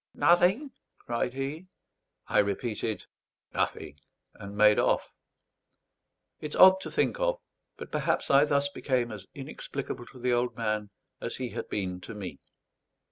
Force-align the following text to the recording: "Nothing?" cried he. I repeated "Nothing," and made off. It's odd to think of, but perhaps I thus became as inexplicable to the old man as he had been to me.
"Nothing?" 0.15 0.71
cried 0.97 1.35
he. 1.35 1.67
I 2.27 2.39
repeated 2.39 3.05
"Nothing," 3.53 3.99
and 4.33 4.57
made 4.57 4.79
off. 4.79 5.13
It's 6.39 6.55
odd 6.55 6.81
to 6.81 6.89
think 6.89 7.19
of, 7.19 7.39
but 7.77 7.91
perhaps 7.91 8.31
I 8.31 8.45
thus 8.45 8.67
became 8.67 9.11
as 9.11 9.27
inexplicable 9.35 10.07
to 10.07 10.19
the 10.19 10.33
old 10.33 10.57
man 10.57 10.89
as 11.21 11.35
he 11.35 11.49
had 11.49 11.69
been 11.69 12.01
to 12.01 12.15
me. 12.15 12.39